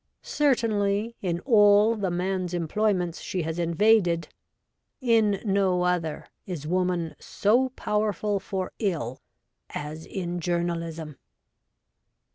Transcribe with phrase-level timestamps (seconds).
[0.23, 4.29] Certainly, in all the man's employments she has invaded,
[4.99, 9.21] in no other is woman so powerful for ill
[9.69, 11.17] as in journalism.